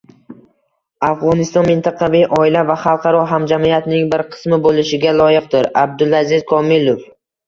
[1.07, 7.05] Afg‘oniston mintaqaviy oila va xalqaro hamjamiyatning bir qismi bo‘lishga loyiqdir– Abdulaziz Komilov